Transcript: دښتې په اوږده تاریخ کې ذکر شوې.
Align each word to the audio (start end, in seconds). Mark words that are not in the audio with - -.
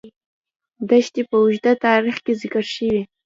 دښتې 0.89 1.21
په 1.29 1.35
اوږده 1.41 1.73
تاریخ 1.85 2.17
کې 2.25 2.33
ذکر 2.41 2.65
شوې. 2.73 3.01